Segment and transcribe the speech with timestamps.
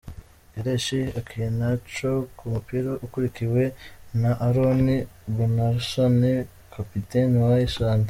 [0.53, 3.63] Kelechi Iheanacho ku mupira akurikiwe
[4.21, 4.81] na Aron
[5.35, 6.17] Gunnarsson
[6.73, 7.99] kapiteni wa Iceland.